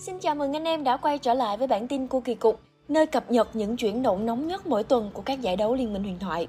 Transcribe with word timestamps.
Xin 0.00 0.18
chào 0.18 0.34
mừng 0.34 0.56
anh 0.56 0.64
em 0.64 0.84
đã 0.84 0.96
quay 0.96 1.18
trở 1.18 1.34
lại 1.34 1.56
với 1.56 1.66
bản 1.66 1.88
tin 1.88 2.06
của 2.06 2.20
kỳ 2.20 2.34
cục, 2.34 2.60
nơi 2.88 3.06
cập 3.06 3.30
nhật 3.30 3.56
những 3.56 3.76
chuyển 3.76 4.02
động 4.02 4.26
nóng 4.26 4.46
nhất 4.46 4.66
mỗi 4.66 4.84
tuần 4.84 5.10
của 5.12 5.22
các 5.22 5.40
giải 5.40 5.56
đấu 5.56 5.74
Liên 5.74 5.92
minh 5.92 6.02
huyền 6.02 6.18
thoại. 6.18 6.48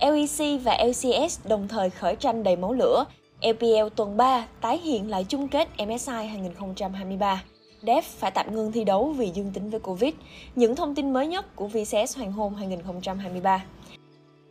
LEC 0.00 0.62
và 0.64 0.78
LCS 0.84 1.46
đồng 1.46 1.68
thời 1.68 1.90
khởi 1.90 2.16
tranh 2.16 2.42
đầy 2.42 2.56
máu 2.56 2.72
lửa. 2.72 3.04
LPL 3.42 3.88
tuần 3.96 4.16
3 4.16 4.46
tái 4.60 4.78
hiện 4.78 5.10
lại 5.10 5.24
chung 5.28 5.48
kết 5.48 5.68
MSI 5.86 6.26
2023. 6.26 7.42
Def 7.82 8.02
phải 8.02 8.30
tạm 8.30 8.54
ngưng 8.54 8.72
thi 8.72 8.84
đấu 8.84 9.12
vì 9.16 9.30
dương 9.34 9.50
tính 9.54 9.70
với 9.70 9.80
Covid. 9.80 10.14
Những 10.54 10.76
thông 10.76 10.94
tin 10.94 11.12
mới 11.12 11.26
nhất 11.26 11.56
của 11.56 11.66
VCS 11.66 12.16
Hoàng 12.16 12.32
hôn 12.32 12.54
2023. 12.54 13.64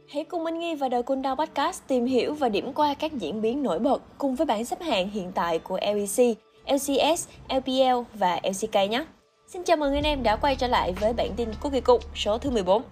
Hãy 0.10 0.24
cùng 0.24 0.44
Minh 0.44 0.60
Nghi 0.60 0.76
và 0.76 0.90
Đời 0.90 1.04
Quân 1.04 1.22
Đao 1.22 1.36
Podcast 1.36 1.82
tìm 1.88 2.06
hiểu 2.06 2.34
và 2.34 2.50
điểm 2.50 2.74
qua 2.74 2.94
các 2.94 3.14
diễn 3.14 3.42
biến 3.42 3.64
nổi 3.64 3.80
bật 3.80 4.04
cùng 4.18 4.36
với 4.36 4.46
bảng 4.46 4.66
xếp 4.66 4.82
hạng 4.82 5.10
hiện 5.10 5.32
tại 5.36 5.60
của 5.60 5.80
LEC 5.82 6.38
LCS, 6.68 7.28
LPL 7.50 8.00
và 8.14 8.40
LCK 8.44 8.76
nhé. 8.90 9.06
Xin 9.48 9.64
chào 9.64 9.78
mừng 9.78 9.94
anh 9.94 10.04
em 10.04 10.24
đã 10.24 10.36
quay 10.36 10.56
trở 10.56 10.68
lại 10.68 10.94
với 11.00 11.14
bản 11.14 11.34
tin 11.36 11.50
của 11.62 11.70
kỳ 11.70 11.82
cục 11.82 12.02
số 12.16 12.38
thứ 12.38 12.50
14. 12.50 12.84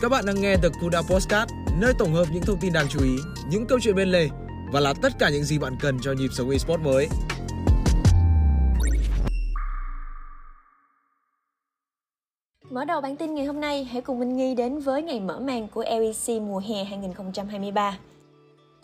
Các 0.00 0.08
bạn 0.08 0.26
đang 0.26 0.40
nghe 0.40 0.56
The 0.56 0.68
Kuda 0.80 1.02
Postcard, 1.02 1.52
nơi 1.78 1.92
tổng 1.98 2.12
hợp 2.14 2.24
những 2.32 2.42
thông 2.42 2.58
tin 2.60 2.72
đáng 2.72 2.86
chú 2.90 3.00
ý, 3.04 3.16
những 3.50 3.66
câu 3.66 3.78
chuyện 3.82 3.94
bên 3.96 4.08
lề 4.08 4.28
và 4.72 4.80
là 4.80 4.94
tất 5.02 5.12
cả 5.18 5.30
những 5.30 5.44
gì 5.44 5.58
bạn 5.58 5.76
cần 5.80 5.98
cho 6.02 6.12
nhịp 6.12 6.28
sống 6.32 6.50
eSports 6.50 6.84
mới. 6.84 7.08
Mở 12.70 12.84
đầu 12.84 13.00
bản 13.00 13.16
tin 13.16 13.34
ngày 13.34 13.44
hôm 13.44 13.60
nay, 13.60 13.84
hãy 13.84 14.02
cùng 14.02 14.18
Minh 14.18 14.36
Nghi 14.36 14.54
đến 14.54 14.78
với 14.78 15.02
ngày 15.02 15.20
mở 15.20 15.40
màn 15.40 15.68
của 15.68 15.84
LEC 15.84 16.42
mùa 16.42 16.62
hè 16.68 16.84
2023. 16.84 17.98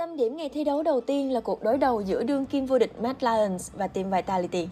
Tâm 0.00 0.16
điểm 0.16 0.36
ngày 0.36 0.48
thi 0.48 0.64
đấu 0.64 0.82
đầu 0.82 1.00
tiên 1.00 1.32
là 1.32 1.40
cuộc 1.40 1.62
đối 1.62 1.78
đầu 1.78 2.00
giữa 2.00 2.22
đương 2.22 2.46
kim 2.46 2.66
vô 2.66 2.78
địch 2.78 3.00
Mad 3.00 3.16
Lions 3.20 3.70
và 3.76 3.86
team 3.86 4.10
Vitality. 4.10 4.68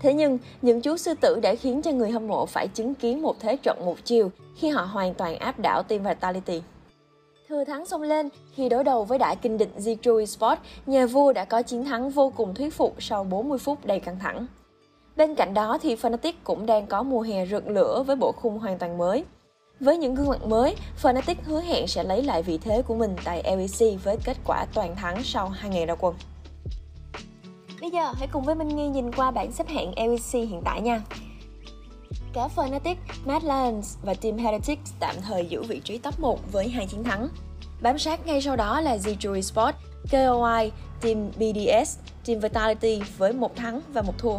Thế 0.00 0.14
nhưng, 0.14 0.38
những 0.62 0.80
chú 0.80 0.96
sư 0.96 1.14
tử 1.20 1.40
đã 1.42 1.54
khiến 1.54 1.82
cho 1.82 1.92
người 1.92 2.10
hâm 2.10 2.28
mộ 2.28 2.46
phải 2.46 2.68
chứng 2.68 2.94
kiến 2.94 3.22
một 3.22 3.40
thế 3.40 3.56
trận 3.56 3.84
một 3.84 3.96
chiều 4.04 4.30
khi 4.56 4.68
họ 4.68 4.82
hoàn 4.82 5.14
toàn 5.14 5.36
áp 5.36 5.58
đảo 5.58 5.82
team 5.82 6.02
Vitality. 6.04 6.62
Thừa 7.48 7.64
thắng 7.64 7.86
xông 7.86 8.02
lên 8.02 8.28
khi 8.54 8.68
đối 8.68 8.84
đầu 8.84 9.04
với 9.04 9.18
đại 9.18 9.36
kinh 9.36 9.58
địch 9.58 9.70
Zitru 9.78 10.18
Esports, 10.18 10.62
nhà 10.86 11.06
vua 11.06 11.32
đã 11.32 11.44
có 11.44 11.62
chiến 11.62 11.84
thắng 11.84 12.10
vô 12.10 12.32
cùng 12.36 12.54
thuyết 12.54 12.74
phục 12.74 13.02
sau 13.02 13.24
40 13.24 13.58
phút 13.58 13.86
đầy 13.86 14.00
căng 14.00 14.18
thẳng. 14.18 14.46
Bên 15.16 15.34
cạnh 15.34 15.54
đó 15.54 15.78
thì 15.82 15.94
Fnatic 15.94 16.32
cũng 16.44 16.66
đang 16.66 16.86
có 16.86 17.02
mùa 17.02 17.20
hè 17.20 17.46
rực 17.46 17.68
lửa 17.68 18.02
với 18.06 18.16
bộ 18.16 18.32
khung 18.32 18.58
hoàn 18.58 18.78
toàn 18.78 18.98
mới– 18.98 19.24
với 19.82 19.98
những 19.98 20.14
gương 20.14 20.28
mặt 20.28 20.46
mới, 20.46 20.76
Fnatic 21.02 21.34
hứa 21.44 21.60
hẹn 21.60 21.86
sẽ 21.86 22.04
lấy 22.04 22.22
lại 22.22 22.42
vị 22.42 22.58
thế 22.58 22.82
của 22.82 22.94
mình 22.94 23.16
tại 23.24 23.42
LEC 23.44 24.02
với 24.04 24.16
kết 24.24 24.36
quả 24.44 24.66
toàn 24.74 24.96
thắng 24.96 25.22
sau 25.24 25.48
2 25.48 25.70
ngày 25.70 25.86
ra 25.86 25.94
quân. 25.94 26.14
Bây 27.80 27.90
giờ 27.90 28.12
hãy 28.18 28.28
cùng 28.32 28.44
với 28.44 28.54
Minh 28.54 28.68
Nghi 28.68 28.88
nhìn 28.88 29.12
qua 29.12 29.30
bảng 29.30 29.52
xếp 29.52 29.68
hạng 29.68 29.92
LEC 29.96 30.32
hiện 30.32 30.62
tại 30.64 30.80
nha. 30.80 31.02
Cả 32.32 32.48
Fnatic, 32.56 32.94
Mad 33.24 33.42
Lions 33.42 33.96
và 34.02 34.14
Team 34.14 34.36
Heretics 34.36 34.92
tạm 35.00 35.16
thời 35.22 35.46
giữ 35.46 35.62
vị 35.62 35.80
trí 35.84 35.98
top 35.98 36.20
1 36.20 36.52
với 36.52 36.68
hai 36.68 36.86
chiến 36.86 37.04
thắng. 37.04 37.28
Bám 37.80 37.98
sát 37.98 38.26
ngay 38.26 38.42
sau 38.42 38.56
đó 38.56 38.80
là 38.80 38.96
G2 38.96 39.40
Sport, 39.40 39.76
KOI, 40.10 40.72
Team 41.00 41.30
BDS, 41.30 41.98
Team 42.26 42.40
Vitality 42.40 43.00
với 43.18 43.32
một 43.32 43.56
thắng 43.56 43.80
và 43.92 44.02
một 44.02 44.18
thua. 44.18 44.38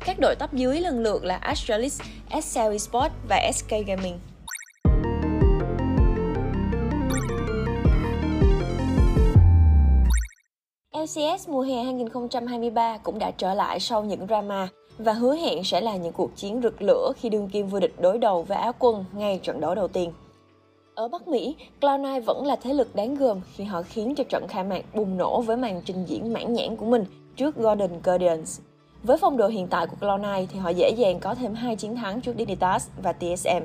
Các 0.00 0.16
đội 0.20 0.34
top 0.36 0.52
dưới 0.52 0.80
lần 0.80 1.00
lượt 1.00 1.24
là 1.24 1.36
Astralis, 1.36 2.00
SL 2.42 2.70
Esports 2.72 3.14
và 3.28 3.50
SK 3.54 3.70
Gaming. 3.86 4.18
LCS 11.04 11.48
mùa 11.48 11.60
hè 11.60 11.82
2023 11.82 12.98
cũng 12.98 13.18
đã 13.18 13.30
trở 13.30 13.54
lại 13.54 13.80
sau 13.80 14.04
những 14.04 14.26
drama 14.26 14.68
và 14.98 15.12
hứa 15.12 15.36
hẹn 15.36 15.64
sẽ 15.64 15.80
là 15.80 15.96
những 15.96 16.12
cuộc 16.12 16.36
chiến 16.36 16.60
rực 16.62 16.82
lửa 16.82 17.12
khi 17.16 17.28
đương 17.28 17.48
kim 17.48 17.66
vô 17.66 17.80
địch 17.80 17.94
đối 18.00 18.18
đầu 18.18 18.42
với 18.42 18.58
Á 18.58 18.72
quân 18.78 19.04
ngay 19.12 19.40
trận 19.42 19.60
đấu 19.60 19.74
đầu 19.74 19.88
tiên. 19.88 20.12
Ở 20.94 21.08
Bắc 21.08 21.28
Mỹ, 21.28 21.56
Cloud9 21.80 22.22
vẫn 22.22 22.46
là 22.46 22.56
thế 22.56 22.72
lực 22.72 22.96
đáng 22.96 23.14
gờm 23.14 23.40
khi 23.54 23.64
họ 23.64 23.82
khiến 23.82 24.14
cho 24.14 24.24
trận 24.24 24.48
khai 24.48 24.64
mạc 24.64 24.94
bùng 24.94 25.16
nổ 25.16 25.40
với 25.40 25.56
màn 25.56 25.82
trình 25.84 26.04
diễn 26.06 26.32
mãn 26.32 26.52
nhãn 26.52 26.76
của 26.76 26.86
mình 26.86 27.04
trước 27.36 27.56
Golden 27.56 27.90
Guardians. 28.04 28.60
Với 29.02 29.16
phong 29.20 29.36
độ 29.36 29.48
hiện 29.48 29.66
tại 29.66 29.86
của 29.86 29.96
Cloud9 30.00 30.46
thì 30.52 30.58
họ 30.58 30.68
dễ 30.68 30.90
dàng 30.96 31.20
có 31.20 31.34
thêm 31.34 31.54
hai 31.54 31.76
chiến 31.76 31.96
thắng 31.96 32.20
trước 32.20 32.36
Dignitas 32.38 32.88
và 33.02 33.12
TSM. 33.12 33.64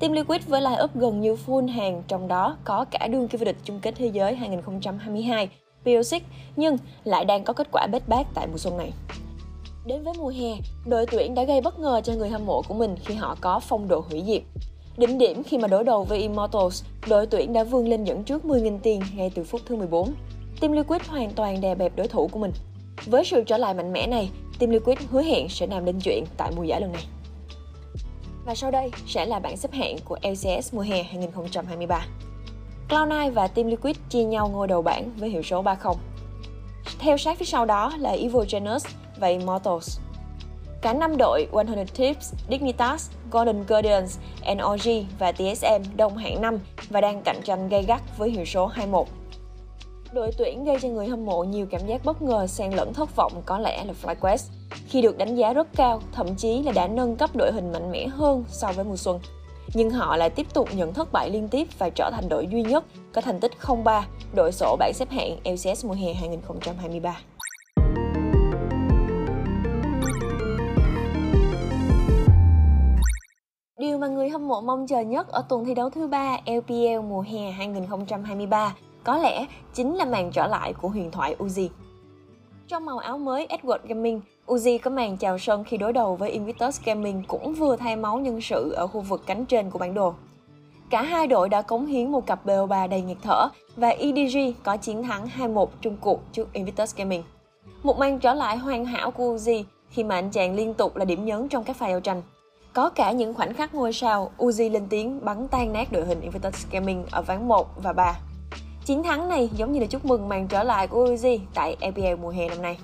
Team 0.00 0.12
Liquid 0.12 0.42
với 0.46 0.60
line-up 0.60 0.88
gần 0.94 1.20
như 1.20 1.36
full 1.46 1.68
hàng, 1.68 2.02
trong 2.08 2.28
đó 2.28 2.56
có 2.64 2.84
cả 2.90 3.08
đương 3.10 3.28
kim 3.28 3.38
vô 3.38 3.44
địch 3.44 3.56
chung 3.64 3.80
kết 3.82 3.94
thế 3.96 4.06
giới 4.06 4.34
2022 4.34 5.48
Piosic 5.84 6.22
nhưng 6.56 6.76
lại 7.04 7.24
đang 7.24 7.44
có 7.44 7.52
kết 7.52 7.68
quả 7.72 7.86
bết 7.92 8.08
bát 8.08 8.26
tại 8.34 8.46
mùa 8.46 8.58
xuân 8.58 8.76
này. 8.76 8.92
Đến 9.86 10.04
với 10.04 10.14
mùa 10.18 10.28
hè, 10.28 10.56
đội 10.86 11.06
tuyển 11.06 11.34
đã 11.34 11.44
gây 11.44 11.60
bất 11.60 11.78
ngờ 11.78 12.00
cho 12.04 12.12
người 12.12 12.28
hâm 12.28 12.46
mộ 12.46 12.62
của 12.68 12.74
mình 12.74 12.96
khi 13.04 13.14
họ 13.14 13.36
có 13.40 13.60
phong 13.60 13.88
độ 13.88 14.04
hủy 14.10 14.22
diệt. 14.26 14.42
Đỉnh 14.96 15.18
điểm 15.18 15.42
khi 15.42 15.58
mà 15.58 15.68
đối 15.68 15.84
đầu 15.84 16.04
với 16.04 16.18
Immortals, 16.18 16.84
đội 17.08 17.26
tuyển 17.26 17.52
đã 17.52 17.64
vươn 17.64 17.88
lên 17.88 18.04
dẫn 18.04 18.24
trước 18.24 18.44
10.000 18.44 18.78
tiền 18.82 19.02
ngay 19.14 19.30
từ 19.34 19.44
phút 19.44 19.60
thứ 19.66 19.76
14. 19.76 20.14
Team 20.60 20.72
Liquid 20.72 21.02
hoàn 21.08 21.30
toàn 21.30 21.60
đè 21.60 21.74
bẹp 21.74 21.96
đối 21.96 22.08
thủ 22.08 22.28
của 22.32 22.38
mình. 22.38 22.52
Với 23.06 23.24
sự 23.24 23.42
trở 23.46 23.56
lại 23.58 23.74
mạnh 23.74 23.92
mẽ 23.92 24.06
này, 24.06 24.30
Team 24.58 24.70
Liquid 24.70 24.98
hứa 25.10 25.22
hẹn 25.22 25.48
sẽ 25.48 25.66
làm 25.66 25.84
lên 25.84 26.00
chuyện 26.00 26.24
tại 26.36 26.52
mùa 26.56 26.62
giải 26.62 26.80
lần 26.80 26.92
này. 26.92 27.04
Và 28.44 28.54
sau 28.54 28.70
đây 28.70 28.90
sẽ 29.06 29.26
là 29.26 29.38
bảng 29.38 29.56
xếp 29.56 29.72
hạng 29.72 29.96
của 30.04 30.18
LCS 30.22 30.74
mùa 30.74 30.82
hè 30.82 31.02
2023. 31.02 32.06
Cloud9 32.88 33.32
và 33.32 33.48
Team 33.48 33.66
Liquid 33.68 33.96
chia 34.08 34.24
nhau 34.24 34.48
ngôi 34.48 34.68
đầu 34.68 34.82
bảng 34.82 35.10
với 35.16 35.28
hiệu 35.28 35.42
số 35.42 35.62
3-0. 35.62 35.94
Theo 36.98 37.18
sát 37.18 37.38
phía 37.38 37.44
sau 37.44 37.64
đó 37.64 37.92
là 37.98 38.10
Evil 38.10 38.42
Genius 38.50 38.86
và 39.20 39.28
Immortals. 39.28 39.98
Cả 40.82 40.92
năm 40.92 41.16
đội 41.16 41.46
100 41.52 41.86
Tips, 41.86 42.34
Dignitas, 42.50 43.10
Golden 43.30 43.64
Guardians, 43.66 44.18
NOG 44.56 45.04
và 45.18 45.32
TSM 45.32 45.96
đồng 45.96 46.16
hạng 46.16 46.40
5 46.40 46.58
và 46.90 47.00
đang 47.00 47.22
cạnh 47.22 47.40
tranh 47.44 47.68
gay 47.68 47.84
gắt 47.88 48.02
với 48.18 48.30
hiệu 48.30 48.44
số 48.44 48.66
21. 48.66 49.06
Đội 50.12 50.32
tuyển 50.38 50.64
gây 50.64 50.76
cho 50.82 50.88
người 50.88 51.06
hâm 51.06 51.24
mộ 51.24 51.44
nhiều 51.44 51.66
cảm 51.70 51.80
giác 51.86 52.04
bất 52.04 52.22
ngờ 52.22 52.46
xen 52.46 52.72
lẫn 52.72 52.94
thất 52.94 53.16
vọng 53.16 53.32
có 53.46 53.58
lẽ 53.58 53.84
là 53.84 53.94
FlyQuest 54.02 54.50
khi 54.88 55.02
được 55.02 55.18
đánh 55.18 55.36
giá 55.36 55.52
rất 55.52 55.68
cao, 55.76 56.00
thậm 56.12 56.34
chí 56.36 56.62
là 56.62 56.72
đã 56.72 56.86
nâng 56.86 57.16
cấp 57.16 57.30
đội 57.36 57.52
hình 57.52 57.72
mạnh 57.72 57.92
mẽ 57.92 58.06
hơn 58.06 58.44
so 58.48 58.72
với 58.72 58.84
mùa 58.84 58.96
xuân 58.96 59.20
nhưng 59.74 59.90
họ 59.90 60.16
lại 60.16 60.30
tiếp 60.30 60.46
tục 60.54 60.68
nhận 60.74 60.94
thất 60.94 61.12
bại 61.12 61.30
liên 61.30 61.48
tiếp 61.48 61.68
và 61.78 61.90
trở 61.90 62.10
thành 62.12 62.28
đội 62.28 62.46
duy 62.46 62.62
nhất 62.62 62.84
có 63.12 63.20
thành 63.20 63.40
tích 63.40 63.52
0-3 63.60 64.02
đội 64.34 64.52
sổ 64.52 64.76
bảng 64.78 64.92
xếp 64.94 65.10
hạng 65.10 65.36
LCS 65.44 65.84
mùa 65.84 65.94
hè 65.94 66.14
2023. 66.14 67.20
Điều 73.78 73.98
mà 73.98 74.08
người 74.08 74.28
hâm 74.28 74.48
mộ 74.48 74.60
mong 74.60 74.86
chờ 74.86 75.00
nhất 75.00 75.28
ở 75.28 75.44
tuần 75.48 75.64
thi 75.64 75.74
đấu 75.74 75.90
thứ 75.90 76.08
ba 76.08 76.36
LPL 76.46 77.00
mùa 77.08 77.20
hè 77.20 77.50
2023 77.50 78.74
có 79.04 79.18
lẽ 79.18 79.46
chính 79.74 79.96
là 79.96 80.04
màn 80.04 80.30
trở 80.32 80.46
lại 80.46 80.72
của 80.72 80.88
huyền 80.88 81.10
thoại 81.10 81.36
Uzi. 81.38 81.68
Trong 82.68 82.84
màu 82.84 82.98
áo 82.98 83.18
mới 83.18 83.46
Edward 83.46 83.78
Gaming, 83.84 84.20
Uzi 84.52 84.78
có 84.78 84.90
màn 84.90 85.16
chào 85.16 85.38
sân 85.38 85.64
khi 85.64 85.76
đối 85.76 85.92
đầu 85.92 86.16
với 86.16 86.30
Invictus 86.30 86.80
Gaming 86.84 87.22
cũng 87.28 87.54
vừa 87.54 87.76
thay 87.76 87.96
máu 87.96 88.18
nhân 88.18 88.40
sự 88.40 88.72
ở 88.72 88.86
khu 88.86 89.00
vực 89.00 89.22
cánh 89.26 89.44
trên 89.46 89.70
của 89.70 89.78
bản 89.78 89.94
đồ. 89.94 90.14
Cả 90.90 91.02
hai 91.02 91.26
đội 91.26 91.48
đã 91.48 91.62
cống 91.62 91.86
hiến 91.86 92.12
một 92.12 92.26
cặp 92.26 92.46
BO3 92.46 92.88
đầy 92.88 93.02
nhiệt 93.02 93.16
thở 93.22 93.48
và 93.76 93.88
EDG 93.88 94.38
có 94.62 94.76
chiến 94.76 95.02
thắng 95.02 95.28
2-1 95.38 95.66
chung 95.80 95.96
cuộc 96.00 96.20
trước 96.32 96.52
Invictus 96.52 96.96
Gaming. 96.96 97.22
Một 97.82 97.98
màn 97.98 98.18
trở 98.18 98.34
lại 98.34 98.56
hoàn 98.56 98.84
hảo 98.84 99.10
của 99.10 99.24
Uzi 99.24 99.64
khi 99.90 100.04
mà 100.04 100.14
anh 100.14 100.30
chàng 100.30 100.54
liên 100.54 100.74
tục 100.74 100.96
là 100.96 101.04
điểm 101.04 101.24
nhấn 101.24 101.48
trong 101.48 101.64
các 101.64 101.76
pha 101.76 101.88
giao 101.88 102.00
tranh. 102.00 102.22
Có 102.72 102.88
cả 102.88 103.12
những 103.12 103.34
khoảnh 103.34 103.54
khắc 103.54 103.74
ngôi 103.74 103.92
sao, 103.92 104.30
Uzi 104.38 104.70
lên 104.70 104.86
tiếng 104.90 105.24
bắn 105.24 105.48
tan 105.48 105.72
nát 105.72 105.92
đội 105.92 106.04
hình 106.04 106.20
Invictus 106.20 106.66
Gaming 106.70 107.04
ở 107.10 107.22
ván 107.22 107.48
1 107.48 107.82
và 107.82 107.92
3. 107.92 108.18
Chiến 108.84 109.02
thắng 109.02 109.28
này 109.28 109.50
giống 109.56 109.72
như 109.72 109.80
là 109.80 109.86
chúc 109.86 110.04
mừng 110.04 110.28
màn 110.28 110.48
trở 110.48 110.62
lại 110.62 110.86
của 110.86 111.06
Uzi 111.06 111.38
tại 111.54 111.76
EPL 111.80 112.22
mùa 112.22 112.30
hè 112.30 112.48
năm 112.48 112.62
nay. 112.62 112.78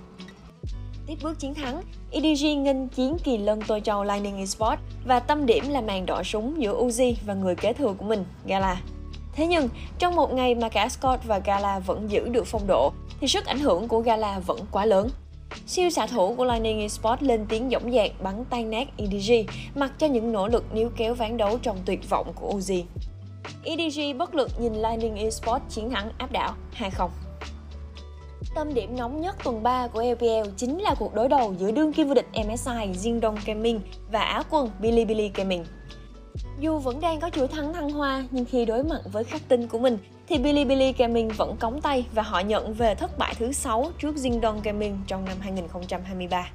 Tiếp 1.09 1.19
bước 1.23 1.39
chiến 1.39 1.55
thắng, 1.55 1.83
EDG 2.11 2.63
nghênh 2.63 2.89
chiến 2.89 3.17
kỳ 3.25 3.39
lân 3.39 3.61
tôi 3.67 3.81
trâu 3.81 4.05
Lightning 4.05 4.39
Esports 4.39 4.83
và 5.07 5.21
tâm 5.21 5.47
điểm 5.47 5.69
là 5.69 5.81
màn 5.81 6.07
đỏ 6.07 6.23
súng 6.23 6.63
giữa 6.63 6.85
Uzi 6.85 7.15
và 7.27 7.35
người 7.35 7.55
kế 7.55 7.73
thừa 7.73 7.93
của 7.99 8.05
mình, 8.05 8.25
Gala. 8.47 8.81
Thế 9.33 9.47
nhưng, 9.47 9.69
trong 9.99 10.17
một 10.17 10.33
ngày 10.33 10.55
mà 10.55 10.69
cả 10.69 10.89
Scott 10.89 11.25
và 11.27 11.39
Gala 11.39 11.79
vẫn 11.79 12.11
giữ 12.11 12.29
được 12.29 12.47
phong 12.47 12.67
độ, 12.67 12.93
thì 13.21 13.29
sức 13.29 13.47
ảnh 13.47 13.59
hưởng 13.59 13.89
của 13.89 14.01
Gala 14.01 14.39
vẫn 14.39 14.59
quá 14.71 14.87
lớn. 14.87 15.09
Siêu 15.67 15.91
xạ 15.91 16.07
thủ 16.07 16.35
của 16.35 16.45
Lightning 16.45 16.81
Esports 16.81 17.23
lên 17.23 17.47
tiếng 17.49 17.71
dõng 17.71 17.93
dạc 17.93 18.11
bắn 18.23 18.45
tan 18.51 18.71
nát 18.71 18.89
EDG, 18.97 19.33
mặc 19.75 19.93
cho 19.99 20.07
những 20.07 20.33
nỗ 20.33 20.49
lực 20.49 20.75
níu 20.75 20.91
kéo 20.97 21.15
ván 21.15 21.37
đấu 21.37 21.59
trong 21.63 21.77
tuyệt 21.85 22.11
vọng 22.11 22.33
của 22.35 22.53
Uzi. 22.53 22.83
EDG 23.65 24.19
bất 24.19 24.35
lực 24.35 24.51
nhìn 24.61 24.75
Lightning 24.75 25.17
Esports 25.17 25.75
chiến 25.75 25.91
thắng 25.91 26.11
áp 26.19 26.33
đảo 26.33 26.55
2-0. 26.79 27.09
Tâm 28.55 28.75
điểm 28.75 28.97
nóng 28.97 29.21
nhất 29.21 29.37
tuần 29.45 29.63
3 29.63 29.87
của 29.87 30.03
LPL 30.03 30.51
chính 30.57 30.79
là 30.79 30.95
cuộc 30.99 31.15
đối 31.15 31.29
đầu 31.29 31.55
giữa 31.59 31.71
đương 31.71 31.93
kim 31.93 32.09
vô 32.09 32.15
địch 32.15 32.27
MSI 32.33 32.73
Jingdong 32.73 33.37
Gaming 33.47 33.81
và 34.13 34.21
Á 34.21 34.43
quân 34.51 34.71
Bilibili 34.81 35.31
Gaming. 35.35 35.65
Dù 36.61 36.79
vẫn 36.79 37.01
đang 37.01 37.21
có 37.21 37.31
chuỗi 37.31 37.49
thắng 37.49 37.73
thăng 37.73 37.91
hoa, 37.91 38.25
nhưng 38.31 38.45
khi 38.45 38.65
đối 38.65 38.85
mặt 38.85 39.01
với 39.13 39.25
khắc 39.25 39.49
tinh 39.49 39.69
của 39.69 39.79
mình 39.79 39.99
thì 40.29 40.39
Bilibili 40.39 40.93
Gaming 40.93 41.29
vẫn 41.29 41.57
cống 41.57 41.81
tay 41.81 42.07
và 42.15 42.23
họ 42.23 42.41
nhận 42.41 42.75
về 42.75 42.95
thất 42.95 43.19
bại 43.19 43.35
thứ 43.39 43.53
6 43.53 43.91
trước 43.99 44.15
Jingdong 44.17 44.61
Gaming 44.63 44.99
trong 45.07 45.25
năm 45.25 45.37
2023. 45.41 46.51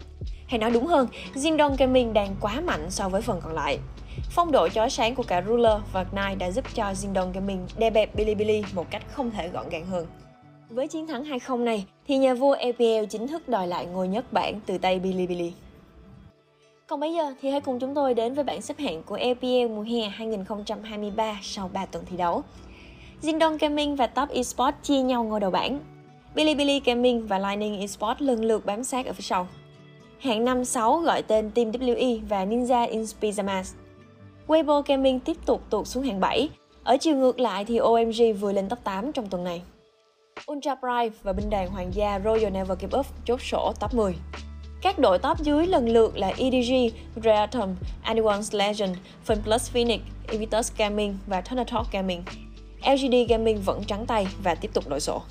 Hay 0.48 0.60
nói 0.60 0.72
đúng 0.72 0.86
hơn, 0.86 1.08
Jingdong 1.36 1.76
Gaming 1.78 2.14
đang 2.14 2.36
quá 2.42 2.62
mạnh 2.62 2.92
so 2.92 3.10
với 3.10 3.22
phần 3.22 3.42
còn 3.44 3.54
lại. 3.54 3.80
Phong 4.30 4.52
độ 4.52 4.70
chói 4.70 4.90
sáng 4.90 5.16
của 5.16 5.24
cả 5.24 5.44
Ruler 5.48 5.78
và 5.92 6.04
Knight 6.04 6.38
đã 6.38 6.52
giúp 6.52 6.66
cho 6.74 6.84
Jingdong 6.84 7.32
Gaming 7.32 7.68
đè 7.78 7.90
bẹp 7.90 8.16
Bilibili 8.16 8.64
một 8.74 8.86
cách 8.90 9.04
không 9.12 9.32
thể 9.32 9.48
gọn 9.48 9.70
gàng 9.70 9.86
hơn. 9.86 10.08
Với 10.74 10.88
chiến 10.88 11.08
thắng 11.08 11.24
2-0 11.24 11.64
này, 11.64 11.86
thì 12.08 12.18
nhà 12.18 12.34
vua 12.34 12.52
epl 12.52 13.06
chính 13.10 13.28
thức 13.28 13.50
đòi 13.50 13.68
lại 13.68 13.86
ngôi 13.86 14.08
nhất 14.08 14.34
bảng 14.34 14.60
từ 14.66 14.78
tay 14.78 15.00
Bilibili. 15.00 15.54
Còn 16.88 17.00
bây 17.00 17.14
giờ 17.14 17.34
thì 17.42 17.50
hãy 17.50 17.62
cùng 17.62 17.80
chúng 17.80 17.94
tôi 17.94 18.14
đến 18.14 18.34
với 18.34 18.44
bảng 18.44 18.62
xếp 18.62 18.78
hạng 18.80 19.04
của 19.04 19.16
epl 19.16 19.68
mùa 19.76 19.82
hè 19.82 20.10
2023 20.10 21.40
sau 21.42 21.70
3 21.74 21.86
tuần 21.86 22.06
thi 22.06 22.18
đấu. 22.18 22.44
Jingdong 23.22 23.58
Gaming 23.58 23.96
và 23.96 24.08
Top 24.08 24.30
Esports 24.30 24.78
chia 24.84 25.02
nhau 25.02 25.24
ngôi 25.24 25.40
đầu 25.40 25.52
bảng. 25.52 25.80
Bilibili 26.36 26.82
Gaming 26.86 27.28
và 27.28 27.40
Lightning 27.40 27.80
Esports 27.80 28.22
lần 28.22 28.46
lượt 28.46 28.66
bám 28.66 28.84
sát 28.84 29.06
ở 29.06 29.14
phía 29.14 29.22
sau. 29.22 29.48
Hạng 30.20 30.46
5-6 30.46 31.00
gọi 31.00 31.22
tên 31.22 31.52
Team 31.52 31.72
WE 31.72 32.20
và 32.30 32.46
Ninja 32.46 32.90
in 32.90 33.06
Pyjamas. 33.22 33.74
Weibo 34.48 34.82
Gaming 34.86 35.20
tiếp 35.20 35.38
tục 35.46 35.62
tụt 35.70 35.88
xuống 35.88 36.04
hạng 36.04 36.20
7. 36.20 36.50
Ở 36.84 36.98
chiều 36.98 37.16
ngược 37.16 37.40
lại 37.40 37.66
thì 37.66 37.78
OMG 37.78 38.34
vừa 38.40 38.52
lên 38.52 38.70
top 38.70 38.84
8 38.84 39.12
trong 39.12 39.28
tuần 39.28 39.44
này. 39.44 39.62
Ultra 40.52 40.76
Pride 40.76 41.16
và 41.24 41.34
binh 41.34 41.50
đoàn 41.50 41.68
hoàng 41.68 41.96
gia 41.96 42.20
Royal 42.20 42.50
Never 42.50 42.80
Give 42.80 43.00
Up 43.00 43.06
chốt 43.26 43.42
sổ 43.42 43.74
top 43.80 43.94
10. 43.94 44.16
Các 44.82 45.00
đội 45.00 45.20
top 45.20 45.40
dưới 45.40 45.68
lần 45.68 45.90
lượt 45.90 46.18
là 46.18 46.28
EDG, 46.28 46.74
Reatom, 47.24 47.76
Anyone's 48.04 48.58
Legend, 48.58 48.98
FunPlus 49.28 49.72
Phoenix, 49.72 50.02
Evitus 50.28 50.72
Gaming 50.78 51.18
và 51.28 51.42
Thundertalk 51.42 51.92
Gaming. 51.92 52.24
LGD 52.86 53.16
Gaming 53.30 53.62
vẫn 53.62 53.84
trắng 53.88 54.06
tay 54.06 54.28
và 54.44 54.56
tiếp 54.56 54.72
tục 54.74 54.90
đổi 54.90 55.00
sổ. 55.00 55.22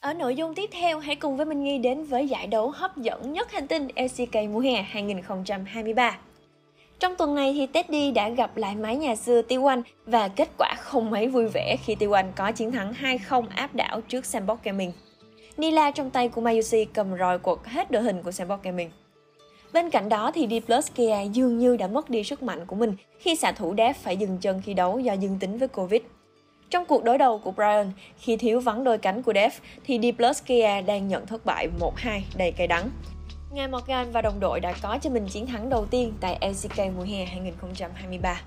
Ở 0.00 0.14
nội 0.14 0.36
dung 0.36 0.54
tiếp 0.54 0.70
theo, 0.72 0.98
hãy 0.98 1.16
cùng 1.16 1.36
với 1.36 1.46
Minh 1.46 1.64
Nghi 1.64 1.78
đến 1.78 2.04
với 2.04 2.28
giải 2.28 2.46
đấu 2.46 2.70
hấp 2.70 2.96
dẫn 2.96 3.32
nhất 3.32 3.52
hành 3.52 3.66
tinh 3.66 3.88
LCK 3.96 4.34
mùa 4.50 4.60
hè 4.60 4.82
2023. 4.82 6.18
Trong 7.00 7.16
tuần 7.16 7.34
này 7.34 7.52
thì 7.52 7.66
Teddy 7.66 8.10
đã 8.10 8.28
gặp 8.28 8.56
lại 8.56 8.76
mái 8.76 8.96
nhà 8.96 9.16
xưa 9.16 9.42
T1 9.42 9.82
và 10.06 10.28
kết 10.28 10.48
quả 10.58 10.74
không 10.78 11.10
mấy 11.10 11.28
vui 11.28 11.48
vẻ 11.48 11.76
khi 11.84 11.94
T1 11.94 12.24
có 12.36 12.52
chiến 12.52 12.72
thắng 12.72 12.92
2-0 12.92 13.44
áp 13.54 13.74
đảo 13.74 14.00
trước 14.00 14.26
Sandbox 14.26 14.58
Gaming. 14.62 14.92
Nila 15.56 15.90
trong 15.90 16.10
tay 16.10 16.28
của 16.28 16.40
Mayushi 16.40 16.84
cầm 16.84 17.18
roi 17.18 17.38
quật 17.38 17.58
hết 17.64 17.90
đội 17.90 18.02
hình 18.02 18.22
của 18.22 18.30
Sandbox 18.30 18.60
Gaming. 18.62 18.90
Bên 19.72 19.90
cạnh 19.90 20.08
đó 20.08 20.30
thì 20.34 20.46
D 20.50 20.66
Plus 20.66 20.92
Kia 20.94 21.16
dường 21.32 21.58
như 21.58 21.76
đã 21.76 21.86
mất 21.86 22.10
đi 22.10 22.24
sức 22.24 22.42
mạnh 22.42 22.66
của 22.66 22.76
mình 22.76 22.96
khi 23.18 23.36
xạ 23.36 23.52
thủ 23.52 23.74
đá 23.74 23.92
phải 24.02 24.16
dừng 24.16 24.38
chân 24.40 24.62
khi 24.64 24.74
đấu 24.74 24.98
do 24.98 25.12
dương 25.12 25.38
tính 25.40 25.58
với 25.58 25.68
Covid. 25.68 26.00
Trong 26.70 26.84
cuộc 26.84 27.04
đối 27.04 27.18
đầu 27.18 27.38
của 27.38 27.50
Brian, 27.50 27.92
khi 28.18 28.36
thiếu 28.36 28.60
vắng 28.60 28.84
đôi 28.84 28.98
cánh 28.98 29.22
của 29.22 29.32
Dev 29.32 29.52
thì 29.84 29.98
D 30.02 30.16
Plus 30.16 30.42
Kia 30.46 30.82
đang 30.86 31.08
nhận 31.08 31.26
thất 31.26 31.44
bại 31.44 31.68
1-2 31.80 32.20
đầy 32.36 32.52
cay 32.52 32.66
đắng. 32.66 32.90
Ngài 33.50 33.68
Morgan 33.68 34.12
và 34.12 34.22
đồng 34.22 34.40
đội 34.40 34.60
đã 34.60 34.74
có 34.82 34.98
cho 35.02 35.10
mình 35.10 35.26
chiến 35.26 35.46
thắng 35.46 35.68
đầu 35.68 35.86
tiên 35.86 36.12
tại 36.20 36.38
LCK 36.40 36.78
mùa 36.96 37.02
hè 37.02 37.24
2023. 37.24 38.40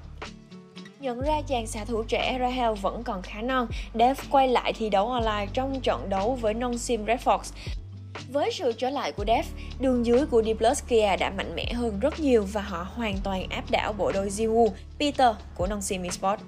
Nhận 1.00 1.22
ra 1.22 1.42
chàng 1.48 1.68
xạ 1.68 1.86
thủ 1.86 2.04
trẻ 2.04 2.38
Rahel 2.40 2.74
vẫn 2.74 3.04
còn 3.04 3.22
khá 3.22 3.42
non, 3.42 3.68
Dev 3.94 4.20
quay 4.32 4.48
lại 4.48 4.74
thi 4.74 4.90
đấu 4.90 5.08
online 5.08 5.48
trong 5.54 5.82
trận 5.82 6.10
đấu 6.10 6.36
với 6.42 6.54
non-sim 6.54 7.06
Red 7.06 7.22
Fox. 7.22 7.40
Với 8.32 8.52
sự 8.52 8.72
trở 8.72 8.90
lại 8.90 9.12
của 9.12 9.26
Dev, 9.28 9.46
đường 9.80 10.06
dưới 10.06 10.26
của 10.26 10.44
D 10.44 10.48
Kia 10.88 11.16
đã 11.20 11.30
mạnh 11.30 11.56
mẽ 11.56 11.74
hơn 11.74 12.00
rất 12.00 12.20
nhiều 12.20 12.46
và 12.52 12.62
họ 12.62 12.88
hoàn 12.96 13.18
toàn 13.24 13.50
áp 13.50 13.72
đảo 13.72 13.94
bộ 13.94 14.12
đôi 14.12 14.30
Jiwoo, 14.30 14.70
Peter 15.00 15.36
của 15.56 15.68
non-sim 15.68 16.04
eSports. 16.04 16.44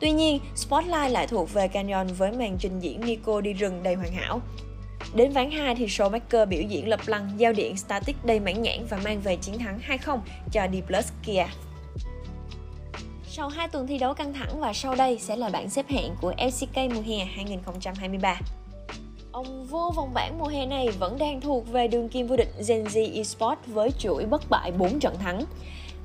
Tuy 0.00 0.12
nhiên, 0.12 0.40
Spotlight 0.56 1.10
lại 1.10 1.26
thuộc 1.26 1.52
về 1.52 1.68
Canyon 1.68 2.06
với 2.06 2.32
màn 2.32 2.56
trình 2.58 2.80
diễn 2.80 3.00
Nico 3.00 3.40
đi 3.40 3.52
rừng 3.52 3.82
đầy 3.82 3.94
hoàn 3.94 4.12
hảo. 4.12 4.40
Đến 5.14 5.32
ván 5.32 5.50
2 5.50 5.74
thì 5.74 5.86
Showmaker 5.86 6.46
biểu 6.46 6.62
diễn 6.62 6.88
lập 6.88 7.00
lăng 7.06 7.30
giao 7.36 7.52
điện 7.52 7.76
static 7.76 8.16
đầy 8.24 8.40
mãn 8.40 8.62
nhãn 8.62 8.86
và 8.90 8.98
mang 9.04 9.20
về 9.20 9.36
chiến 9.36 9.58
thắng 9.58 9.80
2-0 9.88 10.18
cho 10.52 10.66
D 10.72 10.92
Kia. 11.22 11.46
Sau 13.28 13.48
2 13.48 13.68
tuần 13.68 13.86
thi 13.86 13.98
đấu 13.98 14.14
căng 14.14 14.32
thẳng 14.32 14.60
và 14.60 14.72
sau 14.72 14.94
đây 14.94 15.18
sẽ 15.18 15.36
là 15.36 15.48
bảng 15.48 15.70
xếp 15.70 15.86
hạng 15.88 16.14
của 16.20 16.32
LCK 16.38 16.76
mùa 16.76 17.02
hè 17.06 17.24
2023. 17.24 18.40
Ông 19.32 19.64
vô 19.64 19.92
vòng 19.96 20.14
bảng 20.14 20.38
mùa 20.38 20.46
hè 20.46 20.66
này 20.66 20.88
vẫn 20.90 21.18
đang 21.18 21.40
thuộc 21.40 21.72
về 21.72 21.88
đường 21.88 22.08
kim 22.08 22.26
vô 22.26 22.36
địch 22.36 22.52
Gen 22.68 22.84
Z 22.84 23.16
Esports 23.16 23.66
với 23.66 23.90
chuỗi 23.98 24.26
bất 24.26 24.50
bại 24.50 24.72
4 24.72 25.00
trận 25.00 25.18
thắng. 25.18 25.44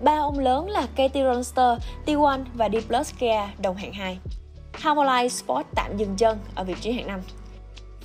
Ba 0.01 0.17
ông 0.19 0.39
lớn 0.39 0.69
là 0.69 0.87
KT 0.93 1.13
Ronster, 1.13 1.77
T1 2.05 2.43
và 2.53 2.69
D 2.69 2.75
Kia 3.19 3.39
đồng 3.61 3.75
hạng 3.75 3.93
2. 3.93 4.17
Harmonize 4.73 5.27
Sport 5.27 5.67
tạm 5.75 5.97
dừng 5.97 6.15
chân 6.17 6.39
ở 6.55 6.63
vị 6.63 6.73
trí 6.81 6.91
hạng 6.91 7.07
5. 7.07 7.21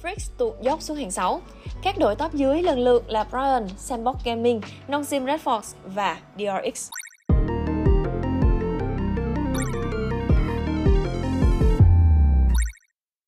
Freaks 0.02 0.30
tụt 0.38 0.60
dốc 0.60 0.82
xuống 0.82 0.96
hàng 0.96 1.10
6. 1.10 1.40
Các 1.82 1.98
đội 1.98 2.16
top 2.16 2.34
dưới 2.34 2.62
lần 2.62 2.78
lượt 2.78 3.10
là 3.10 3.24
Brian, 3.24 3.68
Sandbox 3.76 4.16
Gaming, 4.24 4.60
Nongsim 4.88 5.26
Red 5.26 5.40
Fox 5.40 5.60
và 5.84 6.20
DRX. 6.36 6.88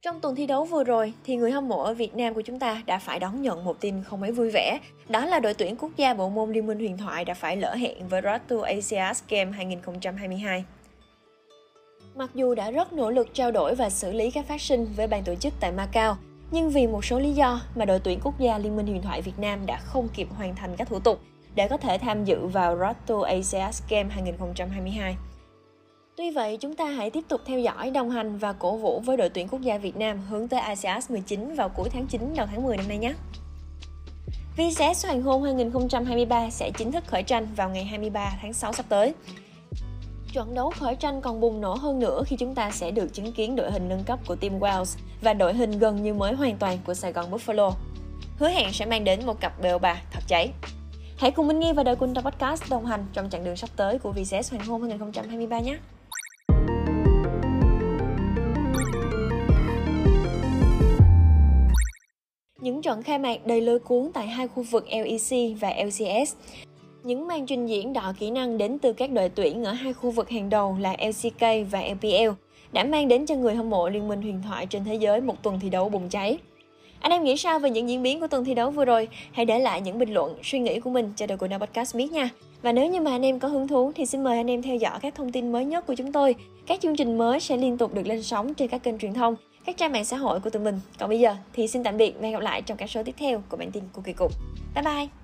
Trong 0.02 0.20
tuần 0.20 0.36
thi 0.36 0.46
đấu 0.46 0.64
vừa 0.64 0.84
rồi 0.84 1.12
thì 1.24 1.36
người 1.36 1.50
hâm 1.50 1.68
mộ 1.68 1.82
ở 1.82 1.94
Việt 1.94 2.14
Nam 2.14 2.34
của 2.34 2.42
chúng 2.42 2.58
ta 2.58 2.82
đã 2.86 2.98
phải 2.98 3.18
đón 3.18 3.42
nhận 3.42 3.64
một 3.64 3.80
tin 3.80 4.02
không 4.04 4.20
mấy 4.20 4.32
vui 4.32 4.50
vẻ. 4.50 4.78
Đó 5.08 5.26
là 5.26 5.40
đội 5.40 5.54
tuyển 5.54 5.76
quốc 5.76 5.90
gia 5.96 6.14
bộ 6.14 6.28
môn 6.28 6.52
Liên 6.52 6.66
minh 6.66 6.78
huyền 6.78 6.98
thoại 6.98 7.24
đã 7.24 7.34
phải 7.34 7.56
lỡ 7.56 7.74
hẹn 7.74 8.08
với 8.08 8.20
Road 8.22 8.40
to 8.48 8.56
Asia's 8.56 9.14
Game 9.28 9.52
2022. 9.52 10.64
Mặc 12.14 12.30
dù 12.34 12.54
đã 12.54 12.70
rất 12.70 12.92
nỗ 12.92 13.10
lực 13.10 13.34
trao 13.34 13.50
đổi 13.50 13.74
và 13.74 13.90
xử 13.90 14.12
lý 14.12 14.30
các 14.30 14.46
phát 14.48 14.60
sinh 14.60 14.86
với 14.96 15.06
ban 15.06 15.24
tổ 15.24 15.34
chức 15.34 15.52
tại 15.60 15.72
Macau, 15.72 16.16
nhưng 16.50 16.70
vì 16.70 16.86
một 16.86 17.04
số 17.04 17.18
lý 17.18 17.32
do 17.32 17.60
mà 17.74 17.84
đội 17.84 17.98
tuyển 17.98 18.20
quốc 18.22 18.40
gia 18.40 18.58
Liên 18.58 18.76
minh 18.76 18.86
huyền 18.86 19.02
thoại 19.02 19.22
Việt 19.22 19.38
Nam 19.38 19.66
đã 19.66 19.76
không 19.76 20.08
kịp 20.08 20.28
hoàn 20.36 20.56
thành 20.56 20.76
các 20.76 20.88
thủ 20.88 20.98
tục 20.98 21.20
để 21.54 21.68
có 21.68 21.76
thể 21.76 21.98
tham 21.98 22.24
dự 22.24 22.46
vào 22.46 22.78
Road 22.78 22.96
to 23.06 23.16
Games 23.88 24.10
2022. 24.10 25.16
Tuy 26.16 26.30
vậy, 26.30 26.56
chúng 26.60 26.74
ta 26.74 26.84
hãy 26.84 27.10
tiếp 27.10 27.24
tục 27.28 27.40
theo 27.46 27.60
dõi, 27.60 27.90
đồng 27.90 28.10
hành 28.10 28.38
và 28.38 28.52
cổ 28.52 28.76
vũ 28.76 29.00
với 29.00 29.16
đội 29.16 29.28
tuyển 29.28 29.48
quốc 29.48 29.60
gia 29.60 29.78
Việt 29.78 29.96
Nam 29.96 30.20
hướng 30.28 30.48
tới 30.48 30.60
ASEAN 30.60 31.00
19 31.08 31.54
vào 31.54 31.68
cuối 31.68 31.88
tháng 31.92 32.06
9 32.06 32.34
đầu 32.36 32.46
tháng 32.46 32.62
10 32.62 32.76
năm 32.76 32.88
nay 32.88 32.98
nhé. 32.98 33.14
VCS 34.56 35.06
Hoàng 35.06 35.22
hôn 35.22 35.42
2023 35.42 36.50
sẽ 36.50 36.70
chính 36.70 36.92
thức 36.92 37.04
khởi 37.06 37.22
tranh 37.22 37.46
vào 37.56 37.70
ngày 37.70 37.84
23 37.84 38.32
tháng 38.42 38.52
6 38.52 38.72
sắp 38.72 38.86
tới. 38.88 39.14
Trận 40.32 40.54
đấu 40.54 40.70
khởi 40.70 40.96
tranh 40.96 41.20
còn 41.20 41.40
bùng 41.40 41.60
nổ 41.60 41.74
hơn 41.74 41.98
nữa 41.98 42.22
khi 42.26 42.36
chúng 42.36 42.54
ta 42.54 42.70
sẽ 42.70 42.90
được 42.90 43.14
chứng 43.14 43.32
kiến 43.32 43.56
đội 43.56 43.70
hình 43.70 43.88
nâng 43.88 44.04
cấp 44.04 44.18
của 44.26 44.36
Team 44.36 44.58
Wales 44.58 44.98
và 45.22 45.34
đội 45.34 45.54
hình 45.54 45.78
gần 45.78 46.02
như 46.02 46.14
mới 46.14 46.34
hoàn 46.34 46.56
toàn 46.56 46.78
của 46.86 46.94
Sài 46.94 47.12
Gòn 47.12 47.30
Buffalo. 47.30 47.72
Hứa 48.38 48.48
hẹn 48.48 48.72
sẽ 48.72 48.86
mang 48.86 49.04
đến 49.04 49.26
một 49.26 49.40
cặp 49.40 49.62
bèo 49.62 49.78
bà 49.78 50.02
thật 50.12 50.20
cháy. 50.26 50.50
Hãy 51.18 51.30
cùng 51.30 51.46
Minh 51.46 51.60
Nghi 51.60 51.72
và 51.72 51.82
Đời 51.82 51.96
Quân 51.98 52.14
trong 52.14 52.24
podcast 52.24 52.70
đồng 52.70 52.86
hành 52.86 53.06
trong 53.12 53.30
chặng 53.30 53.44
đường 53.44 53.56
sắp 53.56 53.70
tới 53.76 53.98
của 53.98 54.12
VCS 54.12 54.52
Hoàng 54.52 54.66
hôn 54.66 54.82
2023 54.82 55.60
nhé. 55.60 55.78
Những 62.60 62.82
trận 62.82 63.02
khai 63.02 63.18
mạc 63.18 63.46
đầy 63.46 63.60
lôi 63.60 63.78
cuốn 63.78 64.10
tại 64.14 64.26
hai 64.26 64.48
khu 64.48 64.62
vực 64.62 64.86
LEC 64.90 65.60
và 65.60 65.72
LCS. 65.84 66.34
Những 67.02 67.26
màn 67.26 67.46
trình 67.46 67.66
diễn 67.66 67.92
đọ 67.92 68.12
kỹ 68.18 68.30
năng 68.30 68.58
đến 68.58 68.78
từ 68.78 68.92
các 68.92 69.10
đội 69.10 69.28
tuyển 69.28 69.64
ở 69.64 69.72
hai 69.72 69.92
khu 69.92 70.10
vực 70.10 70.30
hàng 70.30 70.50
đầu 70.50 70.76
là 70.80 70.96
LCK 70.98 71.70
và 71.70 71.82
LPL 71.92 72.30
đã 72.72 72.84
mang 72.84 73.08
đến 73.08 73.26
cho 73.26 73.34
người 73.34 73.54
hâm 73.54 73.70
mộ 73.70 73.88
Liên 73.88 74.08
minh 74.08 74.22
huyền 74.22 74.42
thoại 74.42 74.66
trên 74.66 74.84
thế 74.84 74.94
giới 74.94 75.20
một 75.20 75.42
tuần 75.42 75.60
thi 75.60 75.70
đấu 75.70 75.88
bùng 75.88 76.08
cháy. 76.08 76.38
Anh 77.00 77.12
em 77.12 77.24
nghĩ 77.24 77.36
sao 77.36 77.58
về 77.58 77.70
những 77.70 77.88
diễn 77.88 78.02
biến 78.02 78.20
của 78.20 78.26
tuần 78.26 78.44
thi 78.44 78.54
đấu 78.54 78.70
vừa 78.70 78.84
rồi? 78.84 79.08
Hãy 79.32 79.46
để 79.46 79.58
lại 79.58 79.80
những 79.80 79.98
bình 79.98 80.14
luận, 80.14 80.34
suy 80.42 80.58
nghĩ 80.58 80.80
của 80.80 80.90
mình 80.90 81.12
cho 81.16 81.26
đội 81.26 81.38
Cuna 81.38 81.58
Podcast 81.58 81.96
biết 81.96 82.12
nha. 82.12 82.28
Và 82.62 82.72
nếu 82.72 82.90
như 82.90 83.00
mà 83.00 83.10
anh 83.10 83.24
em 83.24 83.38
có 83.38 83.48
hứng 83.48 83.68
thú 83.68 83.92
thì 83.94 84.06
xin 84.06 84.24
mời 84.24 84.36
anh 84.36 84.50
em 84.50 84.62
theo 84.62 84.76
dõi 84.76 84.98
các 85.02 85.14
thông 85.14 85.32
tin 85.32 85.52
mới 85.52 85.64
nhất 85.64 85.86
của 85.86 85.94
chúng 85.94 86.12
tôi. 86.12 86.34
Các 86.66 86.80
chương 86.80 86.96
trình 86.96 87.18
mới 87.18 87.40
sẽ 87.40 87.56
liên 87.56 87.78
tục 87.78 87.94
được 87.94 88.06
lên 88.06 88.22
sóng 88.22 88.54
trên 88.54 88.68
các 88.68 88.82
kênh 88.82 88.98
truyền 88.98 89.14
thông 89.14 89.36
các 89.64 89.76
trang 89.76 89.92
mạng 89.92 90.04
xã 90.04 90.16
hội 90.16 90.40
của 90.40 90.50
tụi 90.50 90.62
mình. 90.62 90.80
Còn 90.98 91.08
bây 91.08 91.20
giờ 91.20 91.36
thì 91.52 91.68
xin 91.68 91.84
tạm 91.84 91.96
biệt 91.96 92.14
và 92.16 92.22
hẹn 92.22 92.32
gặp 92.32 92.40
lại 92.40 92.62
trong 92.62 92.76
các 92.76 92.90
số 92.90 93.02
tiếp 93.02 93.14
theo 93.18 93.42
của 93.48 93.56
bản 93.56 93.70
tin 93.70 93.82
của 93.92 94.02
kỳ 94.02 94.12
cục. 94.12 94.32
Bye 94.74 94.84
bye! 94.84 95.19